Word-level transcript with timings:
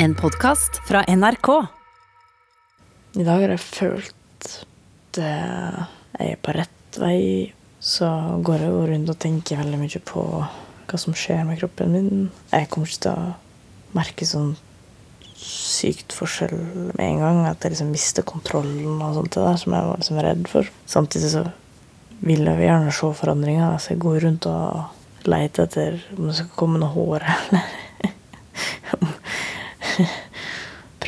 En 0.00 0.14
podkast 0.14 0.76
fra 0.86 1.00
NRK. 1.08 1.48
I 3.18 3.24
dag 3.26 3.40
har 3.42 3.50
jeg 3.50 3.62
følt 3.64 4.44
at 4.46 5.18
jeg 5.18 6.28
er 6.30 6.36
på 6.38 6.54
rett 6.54 6.98
vei. 7.02 7.22
Så 7.82 8.06
går 8.46 8.62
jeg 8.62 8.70
jo 8.70 8.84
rundt 8.92 9.10
og 9.10 9.18
tenker 9.18 9.58
veldig 9.58 9.80
mye 9.80 10.02
på 10.06 10.22
hva 10.38 11.00
som 11.02 11.16
skjer 11.18 11.42
med 11.48 11.58
kroppen 11.58 11.90
min. 11.96 12.28
Jeg 12.52 12.68
kommer 12.70 12.86
ikke 12.86 13.02
til 13.08 13.16
å 13.16 13.96
merke 13.98 14.28
sånn 14.30 14.54
sykt 15.42 16.14
forskjell 16.14 16.54
med 16.92 17.02
en 17.08 17.24
gang. 17.24 17.42
At 17.50 17.66
jeg 17.66 17.74
liksom 17.74 17.90
mister 17.90 18.26
kontrollen 18.28 19.02
og 19.02 19.18
sånt 19.18 19.34
der, 19.34 19.58
som 19.58 19.74
jeg 19.74 19.90
var 19.90 19.98
liksom 20.04 20.22
redd 20.28 20.46
for. 20.54 20.70
Samtidig 20.94 21.32
så 21.34 21.44
vil 22.22 22.46
jeg 22.46 22.68
gjerne 22.68 22.94
se 22.94 23.12
forandringer. 23.24 23.82
Så 23.82 23.96
jeg 23.96 24.04
går 24.06 24.22
rundt 24.28 24.46
og 24.46 25.26
leter 25.26 25.66
etter 25.66 26.00
om 26.14 26.30
det 26.30 26.38
skal 26.38 26.54
komme 26.54 26.78
noe 26.78 26.94
hår 26.94 27.26
eller 27.34 27.77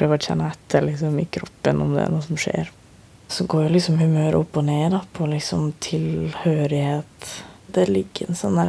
Prøver 0.01 0.17
å 0.17 0.25
kjenne 0.31 0.49
etter 0.49 0.87
liksom, 0.87 1.19
i 1.21 1.29
kroppen 1.29 1.83
om 1.85 1.93
det 1.93 2.07
er 2.07 2.13
noe 2.15 2.25
som 2.25 2.39
skjer. 2.41 2.71
Så 3.29 3.45
går 3.45 3.67
jo 3.67 3.75
liksom 3.77 4.01
humøret 4.01 4.39
opp 4.41 4.57
og 4.57 4.65
ned 4.67 4.95
da, 4.97 5.03
på 5.13 5.29
liksom 5.29 5.75
tilhørighet. 5.85 7.33
Det 7.71 7.85
ligger 7.91 8.31
en 8.33 8.39
sånn 8.39 8.63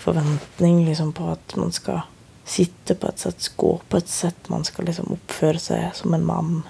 forventning 0.00 0.84
liksom 0.84 1.14
på 1.16 1.30
at 1.32 1.56
man 1.56 1.72
skal 1.72 2.04
sitte 2.44 2.94
på 2.94 3.08
et 3.08 3.24
sett, 3.24 3.48
gå 3.56 3.72
på 3.88 3.98
et 3.98 4.12
sett. 4.12 4.48
Man 4.52 4.66
skal 4.68 4.86
liksom 4.90 5.10
oppføre 5.16 5.62
seg 5.62 5.90
som 5.96 6.14
en 6.14 6.26
mann. 6.26 6.62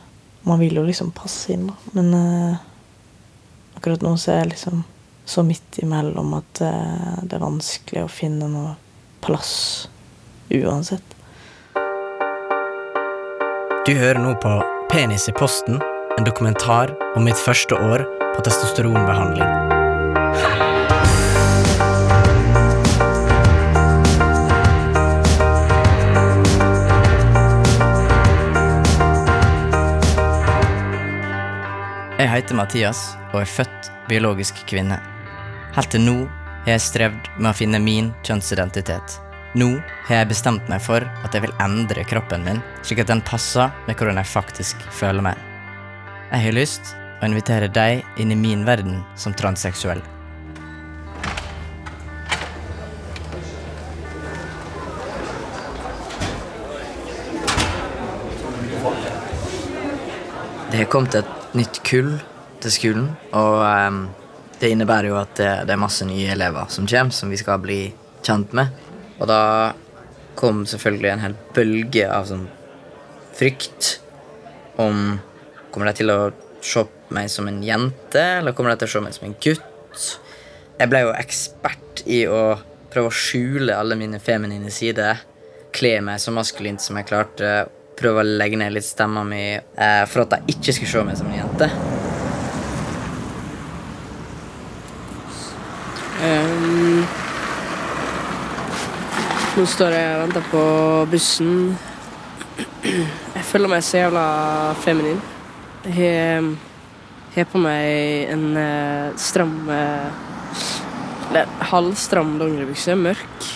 Man 0.47 0.63
vil 0.63 0.79
jo 0.81 0.87
liksom 0.87 1.13
passe 1.17 1.53
inn, 1.55 1.69
da. 1.69 1.77
Men 1.97 2.15
eh, 2.17 2.65
akkurat 3.77 4.07
nå 4.07 4.15
så 4.21 4.35
er 4.35 4.43
jeg 4.45 4.53
liksom 4.55 4.85
så 5.29 5.45
midt 5.47 5.79
imellom 5.83 6.35
at 6.39 6.63
eh, 6.65 7.21
det 7.23 7.37
er 7.37 7.45
vanskelig 7.45 8.05
å 8.07 8.13
finne 8.13 8.49
noe 8.51 8.75
plass 9.25 9.89
uansett. 10.51 11.17
Du 13.87 13.95
hører 13.97 14.19
nå 14.21 14.35
på 14.37 14.51
Penis 14.91 15.25
i 15.31 15.33
posten, 15.33 15.79
en 16.19 16.25
dokumentar 16.27 16.91
om 17.17 17.25
mitt 17.25 17.39
første 17.41 17.73
år 17.81 18.03
på 18.35 18.43
testosteronbehandling. 18.45 19.47
Jeg 32.21 32.29
heter 32.35 32.61
Mathias 32.61 33.01
og 33.33 33.41
er 33.47 33.49
født 33.49 33.91
biologisk 34.13 34.61
kvinne. 34.69 35.01
Helt 35.73 35.97
til 35.97 36.05
nå 36.05 36.19
har 36.67 36.75
jeg 36.75 36.87
strevd 36.91 37.33
med 37.39 37.55
å 37.55 37.57
finne 37.57 37.81
min 37.81 38.13
kjønnsidentitet. 38.29 39.23
Nå 39.59 39.67
har 40.07 40.21
jeg 40.21 40.29
bestemt 40.31 40.69
meg 40.71 40.79
for 40.79 41.03
at 41.03 41.35
jeg 41.35 41.43
vil 41.43 41.55
endre 41.59 42.05
kroppen 42.07 42.45
min, 42.47 42.61
slik 42.87 43.01
at 43.03 43.09
den 43.11 43.23
passer 43.27 43.73
med 43.89 43.97
hvordan 43.99 44.21
jeg 44.21 44.31
faktisk 44.31 44.83
føler 44.95 45.25
meg. 45.27 45.39
Jeg 46.31 46.45
har 46.45 46.55
lyst 46.55 46.93
å 47.19 47.27
invitere 47.27 47.67
deg 47.67 48.05
inn 48.23 48.31
i 48.31 48.39
min 48.39 48.63
verden 48.63 49.01
som 49.19 49.35
transseksuell. 49.35 49.99
Det 60.71 60.79
har 60.79 60.87
kommet 60.93 61.17
et 61.19 61.57
nytt 61.59 61.81
kull 61.83 62.13
til 62.63 62.71
skolen, 62.71 63.11
og 63.35 63.65
um, 63.67 63.99
det 64.63 64.71
innebærer 64.71 65.11
jo 65.11 65.19
at 65.19 65.35
det, 65.41 65.51
det 65.67 65.75
er 65.75 65.83
masse 65.83 66.07
nye 66.07 66.31
elever 66.37 66.71
som 66.71 66.87
kommer, 66.87 67.11
som 67.11 67.35
vi 67.35 67.41
skal 67.43 67.59
bli 67.59 67.81
kjent 68.23 68.55
med. 68.55 68.71
Og 69.21 69.29
da 69.29 69.43
kom 70.41 70.65
selvfølgelig 70.69 71.13
en 71.13 71.25
hel 71.25 71.37
bølge 71.57 72.07
av 72.09 72.29
sånn 72.31 72.47
frykt 73.37 73.99
om 74.81 75.19
Kommer 75.71 75.87
de 75.87 76.01
til 76.01 76.11
å 76.11 76.33
se 76.67 76.83
på 76.83 77.15
meg 77.15 77.29
som 77.31 77.47
en 77.47 77.61
jente, 77.63 78.19
eller 78.41 78.57
kommer 78.59 78.73
de 78.73 78.81
til 78.81 78.89
å 78.89 78.93
se 78.97 79.03
meg 79.05 79.15
som 79.15 79.29
en 79.29 79.37
gutt? 79.39 80.09
Jeg 80.81 80.91
ble 80.91 81.05
jo 81.05 81.13
ekspert 81.15 82.03
i 82.11 82.25
å 82.27 82.57
prøve 82.91 83.13
å 83.13 83.15
skjule 83.15 83.77
alle 83.79 83.95
mine 84.01 84.19
feminine 84.19 84.73
sider. 84.75 85.23
Kle 85.71 86.01
meg 86.03 86.19
så 86.19 86.35
maskulint 86.35 86.83
som 86.83 86.99
jeg 86.99 87.07
klarte. 87.13 87.53
Prøve 88.01 88.25
å 88.25 88.27
legge 88.27 88.59
ned 88.59 88.75
litt 88.75 88.89
stemma 88.89 89.23
mi 89.29 89.45
eh, 89.55 90.05
for 90.11 90.25
at 90.25 90.35
de 90.35 90.57
ikke 90.57 90.75
skulle 90.75 90.91
se 90.91 91.07
meg 91.07 91.23
som 91.23 91.31
en 91.31 91.43
jente. 91.45 91.90
Nå 99.61 99.67
står 99.69 99.93
jeg 99.93 100.13
og 100.15 100.21
venter 100.23 100.45
på 100.49 100.61
bussen. 101.13 101.49
Jeg 102.81 103.43
føler 103.45 103.69
meg 103.69 103.83
så 103.85 103.99
jævla 103.99 104.23
feminin. 104.81 105.19
Jeg 105.85 106.47
har, 107.35 107.49
på 107.51 107.61
meg 107.61 108.31
en 108.33 108.47
eh, 108.57 109.11
stram 109.21 109.53
eh, 109.73 110.09
Eller 111.29 111.53
halvstram 111.75 112.33
dongeribukse, 112.41 112.97
mørk 112.97 113.51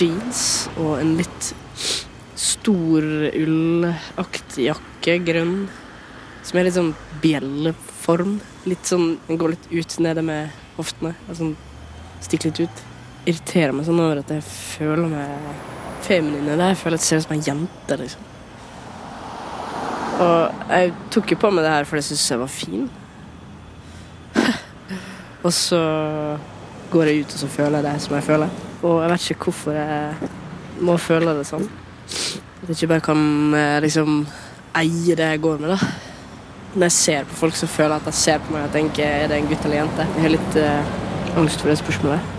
jeans 0.00 0.42
og 0.78 0.96
en 1.02 1.14
litt 1.20 1.52
stor 2.38 3.04
ullaktig 3.28 4.70
jakke, 4.70 5.20
grønn, 5.28 5.56
som 6.40 6.58
er 6.58 6.70
litt 6.70 6.78
sånn 6.78 6.94
bjelleform. 7.20 8.38
Litt 8.70 8.88
sånn, 8.88 9.18
Den 9.28 9.40
går 9.42 9.58
litt 9.58 9.72
ut 9.76 10.00
nede 10.08 10.24
med 10.24 10.60
hoftene. 10.80 11.18
Altså 11.28 11.52
Stikker 12.24 12.54
litt 12.54 12.68
ut. 12.70 12.87
Irriterer 13.28 13.74
meg 13.76 13.84
sånn 13.88 14.00
over 14.00 14.22
at 14.22 14.30
jeg 14.32 14.44
føler 14.46 15.10
meg 15.12 15.50
feminin. 16.06 16.62
Jeg 16.62 16.78
føler 16.80 16.96
at 16.96 17.04
jeg 17.04 17.08
ser 17.10 17.20
ut 17.20 17.26
som 17.26 17.36
en 17.36 17.44
jente, 17.44 17.98
liksom. 18.00 18.24
Og 20.18 20.70
jeg 20.72 20.94
tok 21.14 21.34
jo 21.34 21.38
på 21.38 21.50
meg 21.54 21.62
det 21.62 21.74
her 21.76 21.86
fordi 21.86 22.00
jeg 22.00 22.08
syntes 22.08 22.30
jeg 22.32 22.40
var 22.40 22.50
fin. 22.50 22.88
og 25.46 25.52
så 25.54 25.82
går 26.90 27.10
jeg 27.10 27.22
ut 27.22 27.36
og 27.36 27.42
så 27.44 27.50
føler 27.52 27.78
jeg 27.78 27.86
det 27.86 28.02
som 28.02 28.16
jeg 28.16 28.26
føler. 28.26 28.58
Og 28.82 29.02
jeg 29.02 29.12
vet 29.12 29.30
ikke 29.34 29.50
hvorfor 29.50 29.78
jeg 29.78 30.30
må 30.88 30.96
føle 31.02 31.36
det 31.38 31.46
sånn. 31.46 31.66
At 32.62 32.70
jeg 32.70 32.76
ikke 32.76 32.92
bare 32.94 33.06
kan 33.10 33.20
eh, 33.54 33.80
liksom 33.84 34.22
eie 34.78 35.18
det 35.18 35.32
jeg 35.34 35.42
går 35.44 35.62
med, 35.62 35.74
da. 35.74 35.78
Når 36.74 36.88
jeg 36.88 36.96
ser 36.98 37.28
på 37.28 37.38
folk, 37.42 37.56
så 37.56 37.70
føler 37.70 37.96
jeg 37.96 38.02
at 38.02 38.10
jeg 38.12 38.22
ser 38.22 38.42
på 38.42 38.54
meg 38.54 38.66
og 38.66 38.74
tenker 38.74 39.06
er 39.06 39.30
det 39.30 39.38
en 39.38 39.48
gutt 39.50 39.64
eller 39.64 39.80
jente. 39.82 40.08
Jeg 40.16 40.26
har 40.26 40.34
litt 40.34 40.58
uh, 40.60 41.38
angst 41.40 41.62
for 41.62 41.72
det 41.72 41.78
spørsmålet. 41.80 42.37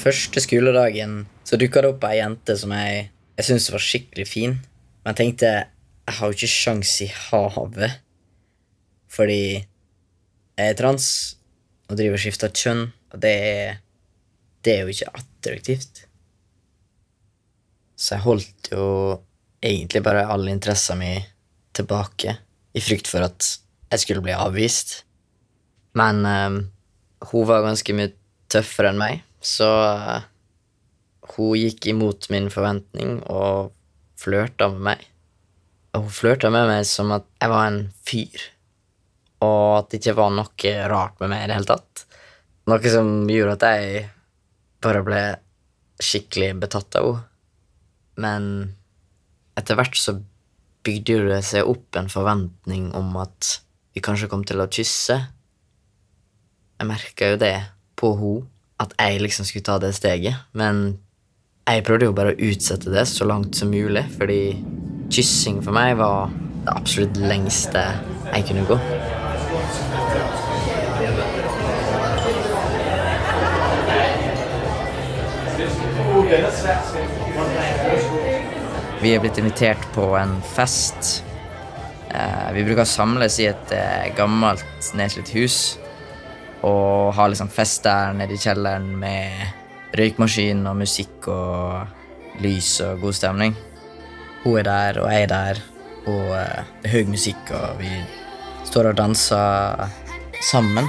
Første 0.00 0.40
skoledagen 0.40 1.26
så 1.44 1.58
dukka 1.60 1.82
det 1.82 1.90
opp 1.92 2.04
ei 2.08 2.20
jente 2.20 2.54
som 2.56 2.72
jeg, 2.72 3.10
jeg 3.36 3.46
syntes 3.48 3.68
var 3.74 3.82
skikkelig 3.84 4.26
fin. 4.28 4.54
Men 5.02 5.12
jeg 5.12 5.18
tenkte 5.18 5.50
jeg 5.50 6.16
har 6.16 6.30
jo 6.30 6.36
ikke 6.38 6.50
sjans 6.50 6.94
i 7.04 7.08
havet. 7.28 7.98
Fordi 9.10 9.42
jeg 9.60 10.72
er 10.72 10.78
trans 10.78 11.06
og 11.90 11.98
driver 11.98 12.16
og 12.16 12.22
skifter 12.22 12.52
kjønn, 12.54 12.84
og 13.10 13.22
det 13.22 13.34
er, 13.50 13.80
det 14.64 14.72
er 14.72 14.84
jo 14.84 14.94
ikke 14.94 15.12
attraktivt. 15.20 16.04
Så 18.00 18.16
jeg 18.16 18.24
holdt 18.24 18.70
jo 18.72 18.86
egentlig 19.60 20.02
bare 20.06 20.24
all 20.32 20.48
interessa 20.48 20.96
mi 20.96 21.12
tilbake 21.76 22.38
i 22.72 22.82
frykt 22.82 23.10
for 23.10 23.26
at 23.26 23.48
jeg 23.90 24.04
skulle 24.04 24.24
bli 24.24 24.32
avvist. 24.32 25.02
Men 25.98 26.22
um, 26.24 26.60
hun 27.32 27.48
var 27.50 27.66
ganske 27.66 27.94
mye 27.96 28.14
tøffere 28.50 28.94
enn 28.94 29.02
meg, 29.02 29.26
så 29.40 29.68
uh, 29.96 30.22
hun 31.34 31.56
gikk 31.58 31.90
imot 31.92 32.28
min 32.32 32.48
forventning 32.52 33.20
og 33.32 33.72
flørta 34.20 34.68
med 34.72 34.86
meg. 34.90 35.04
Og 35.96 36.06
hun 36.06 36.14
flørta 36.14 36.50
med 36.52 36.68
meg 36.70 36.86
som 36.88 37.12
at 37.16 37.26
jeg 37.40 37.52
var 37.52 37.68
en 37.68 37.82
fyr, 38.06 38.48
og 39.44 39.78
at 39.78 39.90
det 39.90 40.02
ikke 40.02 40.18
var 40.20 40.34
noe 40.36 40.74
rart 40.92 41.22
med 41.22 41.32
meg 41.32 41.44
i 41.44 41.50
det 41.50 41.58
hele 41.58 41.70
tatt. 41.72 42.04
Noe 42.70 42.92
som 42.92 43.14
gjorde 43.30 43.56
at 43.56 43.68
jeg 43.80 44.04
bare 44.84 45.02
ble 45.04 45.22
skikkelig 46.00 46.54
betatt 46.62 47.00
av 47.00 47.08
henne. 47.08 47.26
Men 48.20 48.44
etter 49.56 49.78
hvert 49.78 49.96
så 49.96 50.18
bygde 50.84 51.22
det 51.30 51.42
seg 51.46 51.68
opp 51.68 51.96
en 51.96 52.10
forventning 52.12 52.90
om 52.96 53.14
at 53.20 53.60
vi 53.94 54.02
kanskje 54.04 54.28
kom 54.28 54.42
til 54.44 54.60
å 54.60 54.68
kysse. 54.68 55.16
Jeg 56.76 56.88
merka 56.88 57.30
jo 57.32 57.38
det 57.40 57.54
på 58.00 58.12
henne, 58.18 58.48
at 58.80 58.94
jeg 58.96 59.20
liksom 59.20 59.44
skulle 59.44 59.66
ta 59.66 59.78
det 59.78 59.94
steget. 59.94 60.34
Men 60.52 60.98
jeg 61.68 61.84
prøvde 61.84 62.08
jo 62.08 62.16
bare 62.16 62.32
å 62.32 62.48
utsette 62.50 62.92
det 62.92 63.06
så 63.08 63.26
langt 63.28 63.56
som 63.56 63.72
mulig, 63.72 64.06
fordi 64.16 64.56
kyssing 65.12 65.60
for 65.64 65.76
meg 65.76 65.98
var 66.00 66.32
det 66.64 66.74
absolutt 66.74 67.18
lengste 67.20 67.82
jeg 68.30 68.46
kunne 68.48 68.66
gå. 68.68 68.78
Vi 79.00 79.12
er 79.14 79.20
blitt 79.22 79.38
invitert 79.40 79.84
på 79.94 80.10
en 80.18 80.34
fest. 80.54 81.20
Eh, 82.10 82.48
vi 82.56 82.64
bruker 82.66 82.84
å 82.84 82.88
samles 82.88 83.38
i 83.40 83.48
et 83.48 83.72
eh, 83.76 84.10
gammelt, 84.16 84.66
nedslitt 84.98 85.30
hus 85.36 85.60
og 86.66 87.14
ha 87.16 87.26
liksom 87.30 87.50
fest 87.52 87.84
der 87.86 88.12
nede 88.16 88.36
i 88.36 88.40
kjelleren 88.40 88.92
med 89.00 89.96
røykmaskin 89.96 90.66
og 90.68 90.78
musikk 90.80 91.28
og 91.32 92.40
lys 92.44 92.76
og 92.84 93.00
god 93.00 93.16
stemning. 93.16 93.56
Hun 94.44 94.58
er 94.60 94.68
der, 94.68 95.00
og 95.02 95.12
jeg 95.12 95.22
er 95.22 95.32
der, 95.32 95.62
og 96.06 96.24
det 96.82 96.88
er 96.88 96.94
høy 96.94 97.10
musikk, 97.12 97.52
og 97.52 97.80
vi 97.80 97.90
står 98.68 98.92
og 98.92 98.98
danser 99.00 99.88
sammen. 100.50 100.88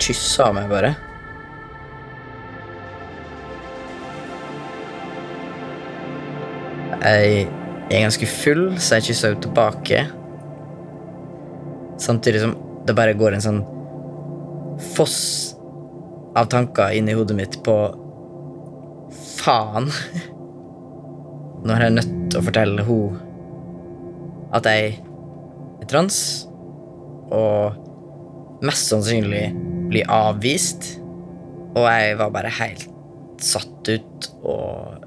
Kyssa 0.00 0.50
meg 0.56 0.70
bare. 0.70 0.94
Jeg 7.00 7.46
er 7.90 8.02
ganske 8.04 8.28
full, 8.28 8.64
så 8.76 8.98
jeg 8.98 9.10
kyssa 9.10 9.30
henne 9.30 9.44
tilbake. 9.44 10.02
Samtidig 12.00 12.42
som 12.42 12.56
det 12.88 12.96
bare 12.96 13.16
går 13.16 13.36
en 13.36 13.44
sånn 13.44 13.62
foss 14.96 15.20
av 16.36 16.48
tanker 16.52 16.94
inn 16.96 17.08
i 17.10 17.16
hodet 17.16 17.36
mitt 17.36 17.58
på 17.64 17.76
Faen! 19.40 19.88
Nå 21.64 21.74
er 21.74 21.86
jeg 21.86 21.96
nødt 21.96 22.14
til 22.32 22.40
å 22.40 22.44
fortelle 22.46 22.84
henne 22.86 23.26
at 24.56 24.66
jeg 24.66 24.94
er 25.80 25.88
trans, 25.90 26.16
og 27.30 28.64
mest 28.66 28.90
sannsynlig 28.90 29.44
bli 29.90 30.04
avvist. 30.06 30.96
Og 31.76 31.84
jeg 31.86 32.16
var 32.18 32.34
bare 32.34 32.52
helt 32.60 32.88
satt 33.40 33.88
ut 33.88 34.28
og 34.44 35.06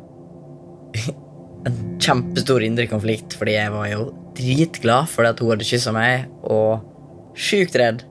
en 1.68 1.77
kjempestor 2.01 2.63
indre 2.65 2.88
konflikt, 2.91 3.35
fordi 3.39 3.57
jeg 3.57 3.74
var 3.74 3.89
jo 3.91 4.07
dritglad 4.38 5.09
for 5.12 5.27
at 5.30 5.39
hun 5.41 5.53
hadde 5.53 5.68
kyssa 5.68 5.94
meg, 5.95 6.27
og 6.44 6.83
sjukt 7.38 7.77
redd 7.80 8.03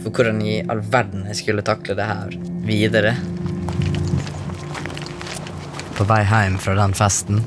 for 0.00 0.14
hvordan 0.14 0.40
i 0.44 0.60
all 0.70 0.80
verden 0.92 1.26
jeg 1.28 1.40
skulle 1.42 1.64
takle 1.66 1.96
det 1.98 2.06
her 2.08 2.36
videre. 2.66 3.14
På 5.98 6.06
vei 6.08 6.22
hjem 6.24 6.56
fra 6.62 6.78
den 6.78 6.96
festen 6.96 7.42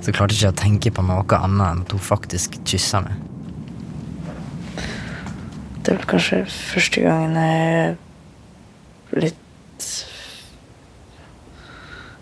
så 0.00 0.14
klarte 0.14 0.36
jeg 0.36 0.40
ikke 0.40 0.54
å 0.54 0.60
tenke 0.62 0.94
på 0.96 1.04
noe 1.04 1.40
annet 1.40 1.66
enn 1.66 1.82
at 1.84 1.96
hun 1.96 2.04
faktisk 2.04 2.60
kyssa 2.64 3.02
meg. 3.04 3.29
Det 5.80 5.94
er 5.94 5.96
vel 5.96 6.08
kanskje 6.10 6.42
første 6.44 7.00
gangen 7.00 7.36
jeg 7.40 7.68
er 7.80 7.94
blitt 9.08 9.86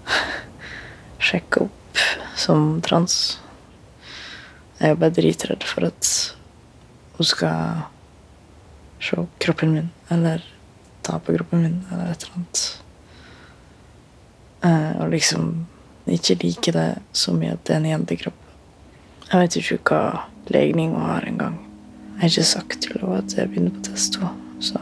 sjekka 1.28 1.64
opp 1.66 2.02
som 2.38 2.78
trans. 2.86 3.16
Jeg 4.78 4.94
er 4.94 5.00
bare 5.00 5.16
dritredd 5.16 5.66
for 5.66 5.88
at 5.90 6.12
hun 7.18 7.26
skal 7.26 7.82
se 9.02 9.26
kroppen 9.42 9.74
min, 9.74 9.90
eller 10.14 10.44
ta 11.02 11.18
på 11.18 11.34
kroppen 11.34 11.66
min, 11.66 11.80
eller 11.90 12.12
et 12.14 12.22
eller 12.22 12.38
annet. 12.38 12.64
Eh, 14.70 14.92
og 15.02 15.10
liksom 15.10 15.66
ikke 16.06 16.38
like 16.44 16.72
det 16.78 16.90
så 17.12 17.34
mye 17.34 17.58
at 17.58 17.66
det 17.66 17.74
er 17.74 17.82
en 17.82 17.90
jentekropp. 17.92 18.44
Jeg 19.28 19.42
vet 19.42 19.58
ikke 19.60 19.82
hva 19.90 20.02
legning 20.54 20.94
hun 20.94 21.10
har 21.10 21.26
engang. 21.26 21.58
Jeg 22.18 22.24
har 22.24 22.30
ikke 22.32 22.42
sagt 22.50 22.80
til 22.82 22.96
henne 22.98 23.16
at 23.22 23.34
jeg 23.38 23.46
begynner 23.46 23.70
på 23.70 23.80
test 23.86 24.16
2, 24.18 24.28
så 24.58 24.80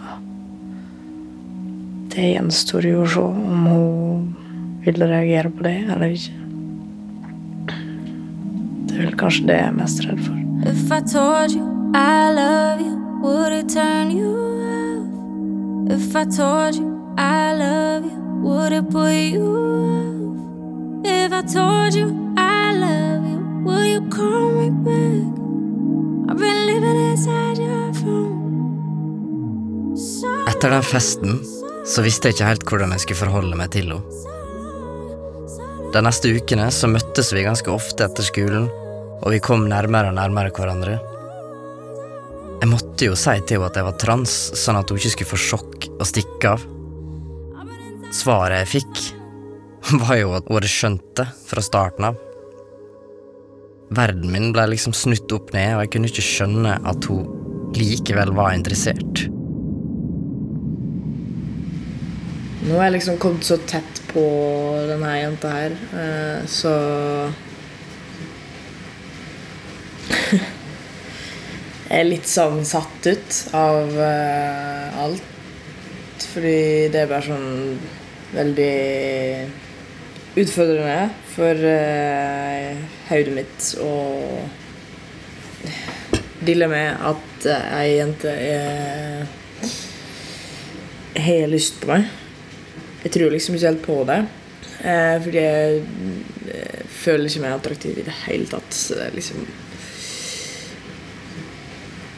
det 2.14 2.30
gjenstår 2.30 2.86
jo 2.88 3.02
å 3.02 3.08
se 3.12 3.20
om 3.20 3.66
hun 3.68 4.22
vil 4.86 5.02
reagere 5.04 5.50
på 5.52 5.66
det 5.66 5.74
eller 5.84 6.14
ikke. 6.16 6.32
Det 8.88 8.96
er 8.96 9.02
vel 9.02 9.18
kanskje 9.20 9.44
det 9.50 9.58
jeg 9.58 9.68
er 9.68 9.76
mest 9.76 10.00
redd 10.06 10.24
for. 10.24 10.40
If 10.72 10.88
I 10.88 11.02
told 11.04 11.52
you 11.52 11.68
I 11.92 12.32
love 12.32 12.80
you, 12.80 12.96
would 13.20 13.52
it 13.52 13.68
turn 13.68 14.16
you 14.16 14.32
off? 14.72 15.92
If 15.92 16.16
I 16.16 16.24
told 16.24 16.80
you 16.80 16.88
I 17.18 17.52
love 17.52 18.08
you, 18.08 18.18
would 18.48 18.72
it 18.72 18.88
put 18.88 19.12
you 19.12 19.44
off? 19.44 21.04
If 21.04 21.36
I 21.36 21.42
told 21.42 21.92
you 21.94 22.32
I 22.38 22.72
love 22.72 23.28
you, 23.28 23.62
will 23.62 23.84
you 23.84 24.08
call 24.08 24.52
me 24.56 24.70
back? 24.70 25.35
Etter 30.46 30.72
den 30.72 30.84
festen 30.86 31.38
så 31.86 32.02
visste 32.02 32.28
jeg 32.30 32.36
ikke 32.36 32.48
helt 32.48 32.64
hvordan 32.70 32.92
jeg 32.94 33.04
skulle 33.04 33.22
forholde 33.26 33.58
meg 33.58 33.70
til 33.74 33.92
henne. 33.92 34.32
De 35.94 36.02
neste 36.04 36.32
ukene 36.34 36.66
så 36.74 36.88
møttes 36.90 37.30
vi 37.32 37.44
ganske 37.46 37.70
ofte 37.72 38.04
etter 38.04 38.26
skolen, 38.26 38.66
og 39.22 39.28
vi 39.32 39.40
kom 39.40 39.68
nærmere 39.70 40.10
og 40.10 40.18
nærmere 40.18 40.52
hverandre. 40.56 40.98
Jeg 42.60 42.70
måtte 42.72 43.08
jo 43.08 43.14
si 43.16 43.36
til 43.46 43.58
henne 43.58 43.70
at 43.70 43.78
jeg 43.78 43.86
var 43.86 43.98
trans, 44.02 44.34
sånn 44.58 44.80
at 44.80 44.90
hun 44.90 45.00
ikke 45.00 45.14
skulle 45.14 45.32
få 45.34 45.42
sjokk 45.44 45.88
og 45.94 46.04
stikke 46.08 46.54
av. 46.56 46.66
Svaret 48.16 48.64
jeg 48.64 48.72
fikk, 48.78 49.02
var 50.02 50.20
jo 50.20 50.36
at 50.36 50.48
hun 50.48 50.58
hadde 50.58 50.72
skjønt 50.72 51.10
det 51.20 51.28
fra 51.46 51.64
starten 51.64 52.10
av. 52.10 52.25
Verden 53.94 54.32
min 54.32 54.50
ble 54.54 54.64
liksom 54.72 54.94
snutt 54.96 55.30
opp 55.36 55.52
ned, 55.54 55.76
og 55.76 55.84
jeg 55.84 55.92
kunne 55.94 56.10
ikke 56.10 56.24
skjønne 56.26 56.72
at 56.90 57.06
hun 57.06 57.26
likevel 57.76 58.32
var 58.34 58.54
interessert. 58.56 59.26
Nå 62.66 62.74
har 62.80 62.88
jeg 62.88 62.96
liksom 62.96 63.18
kommet 63.22 63.46
så 63.46 63.56
tett 63.70 64.00
på 64.10 64.24
denne 64.88 65.12
jenta 65.20 65.48
her, 65.52 65.76
eh, 66.02 66.40
så 66.50 66.72
Jeg 71.86 72.00
er 72.00 72.08
litt 72.08 72.26
sånn 72.26 72.64
satt 72.66 73.06
ut 73.06 73.36
av 73.54 73.94
eh, 74.02 74.98
alt. 75.04 75.22
Fordi 76.26 76.90
det 76.90 77.04
er 77.04 77.10
bare 77.12 77.22
sånn 77.28 77.78
veldig 78.34 78.74
utfordrende 80.36 81.08
for 81.32 81.56
uh, 81.64 82.76
hodet 83.08 83.32
mitt 83.32 83.68
å 83.80 83.92
deale 86.44 86.68
med 86.68 87.06
at 87.08 87.46
uh, 87.48 87.78
ei 87.78 87.96
jente 87.96 88.34
har 91.26 91.48
lyst 91.48 91.80
på 91.80 91.88
meg. 91.88 92.10
Jeg 93.06 93.14
tror 93.16 93.32
liksom 93.32 93.56
ikke 93.56 93.70
helt 93.70 93.86
på 93.86 93.98
det. 94.10 94.20
Uh, 94.84 95.16
fordi 95.24 95.46
jeg 95.46 95.80
uh, 96.52 96.84
føler 97.00 97.30
ikke 97.30 97.44
meg 97.46 97.56
attraktiv 97.56 97.96
i 97.96 98.04
det 98.04 98.20
hele 98.26 98.50
tatt. 98.52 98.82
Det 98.92 99.08
liksom 99.16 99.46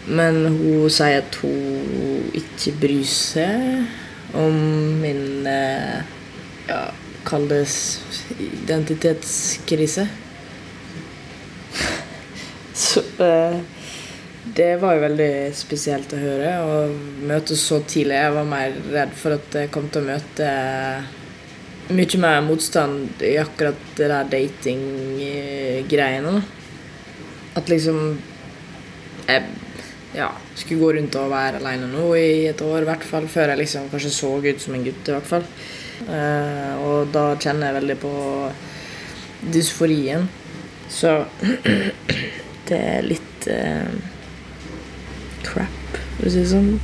Men 0.09 0.41
hun 0.49 0.89
sier 0.91 1.21
at 1.21 1.35
hun 1.45 2.31
ikke 2.35 2.73
bryr 2.81 3.05
seg 3.07 4.39
om 4.41 4.57
min 5.03 5.45
ja, 6.69 6.79
Kall 7.29 7.45
det 7.51 7.65
identitetskrise. 8.65 10.07
Så 12.73 13.03
eh, 13.25 13.59
det 14.57 14.77
var 14.81 14.95
jo 14.97 15.05
veldig 15.05 15.33
spesielt 15.57 16.13
å 16.15 16.23
høre. 16.23 16.53
Å 16.65 16.67
møte 17.29 17.57
så 17.59 17.81
tidlig. 17.85 18.17
Jeg 18.17 18.33
var 18.35 18.47
mer 18.49 18.77
redd 18.95 19.13
for 19.19 19.31
at 19.37 19.55
jeg 19.61 19.71
kom 19.75 19.87
til 19.93 20.03
å 20.03 20.09
møte 20.09 20.47
mye 21.89 22.19
mer 22.21 22.43
motstand 22.45 23.23
i 23.25 23.39
akkurat 23.41 23.79
det 23.97 24.09
der 24.11 24.25
datinggreiene. 24.33 26.33
da. 26.33 26.43
At 27.61 27.69
liksom 27.69 28.19
Jeg 29.29 29.43
ja, 30.15 30.31
skulle 30.57 30.81
gå 30.81 30.93
rundt 30.97 31.17
og 31.21 31.31
være 31.31 31.57
aleine 31.61 31.87
nå 31.93 32.15
i 32.17 32.47
et 32.49 32.61
år, 32.65 32.83
i 32.83 32.89
hvert 32.89 33.05
fall. 33.05 33.29
Før 33.29 33.49
jeg 33.53 33.59
liksom 33.61 33.91
kanskje 33.93 34.11
så 34.15 34.31
ut 34.41 34.61
som 34.63 34.75
en 34.75 34.85
gutt, 34.87 35.05
i 35.05 35.13
hvert 35.13 35.29
fall. 35.29 35.45
Eh, 36.07 36.75
og 36.85 37.11
da 37.15 37.33
kjenner 37.41 37.71
jeg 37.73 37.79
veldig 37.81 37.97
på 38.03 38.13
dysforien. 39.55 40.29
Så 40.89 41.25
det 42.69 42.79
er 42.79 43.03
litt 43.07 43.49
eh, 43.51 43.91
crap, 45.47 45.99
for 46.19 46.29
å 46.29 46.33
si 46.33 46.45
det 46.45 46.53
sånn. 46.55 46.79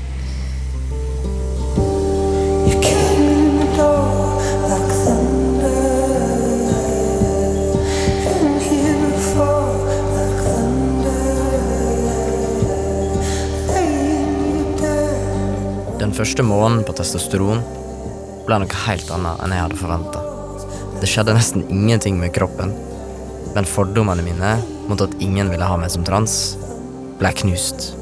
Den 16.04 16.12
første 16.12 16.44
måneden 16.46 16.84
på 16.86 16.92
testosteron 16.94 17.64
ble 18.46 18.60
noe 18.60 18.82
helt 18.84 19.10
annet 19.14 19.42
enn 19.44 19.54
jeg 19.54 19.64
hadde 19.64 19.80
forventa. 19.80 20.22
Det 21.00 21.10
skjedde 21.10 21.34
nesten 21.36 21.64
ingenting 21.72 22.18
med 22.20 22.34
kroppen, 22.36 22.72
men 23.54 23.68
fordommene 23.68 24.24
mine 24.26 24.54
mot 24.88 25.00
at 25.00 25.16
ingen 25.24 25.50
ville 25.52 25.68
ha 25.68 25.78
meg 25.80 25.92
som 25.92 26.04
trans, 26.06 26.56
ble 27.20 27.30
knust. 27.40 27.92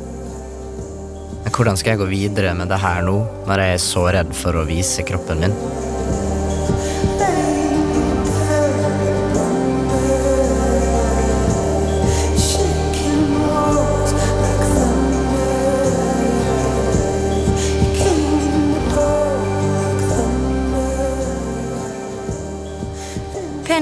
Men 1.43 1.55
hvordan 1.55 1.79
skal 1.79 1.95
jeg 1.95 2.03
gå 2.03 2.11
videre 2.11 2.55
med 2.59 2.71
det 2.71 2.81
her 2.83 3.03
nå, 3.07 3.17
når 3.49 3.65
jeg 3.65 3.77
er 3.77 3.83
så 3.83 4.07
redd 4.15 4.35
for 4.37 4.59
å 4.59 4.67
vise 4.69 5.05
kroppen 5.07 5.43
min? 5.43 5.57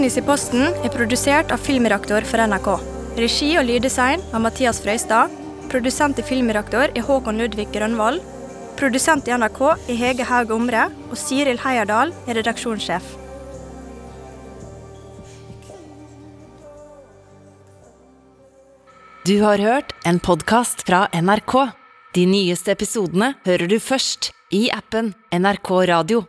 Penis 0.01 0.15
i 0.17 0.23
posten 0.25 0.63
er 0.81 0.89
produsert 0.95 1.51
av 1.53 1.61
Filmreaktor 1.61 2.25
for 2.25 2.41
NRK. 2.41 2.69
Regi 3.21 3.49
og 3.61 3.67
lyddesign 3.69 4.23
av 4.33 4.41
Mathias 4.41 4.79
Frøystad. 4.81 5.29
Produsent 5.69 6.17
i 6.17 6.25
Filmreaktor 6.25 6.95
er 6.97 7.05
Håkon 7.05 7.37
Ludvig 7.37 7.67
Grønvoll. 7.75 8.17
Produsent 8.81 9.29
i 9.29 9.35
NRK 9.37 9.61
er 9.75 9.99
Hege 10.01 10.29
Haug 10.31 10.55
Omre, 10.57 10.87
og 11.11 11.21
Siril 11.21 11.61
Heierdal 11.61 12.15
er 12.25 12.41
redaksjonssjef. 12.41 13.13
Du 19.29 19.37
har 19.45 19.61
hørt 19.61 19.93
en 20.09 20.17
podkast 20.17 20.89
fra 20.89 21.11
NRK. 21.13 21.59
De 22.17 22.25
nyeste 22.25 22.73
episodene 22.73 23.35
hører 23.45 23.69
du 23.69 23.77
først 23.77 24.33
i 24.49 24.71
appen 24.73 25.13
NRK 25.29 25.75
Radio. 25.93 26.25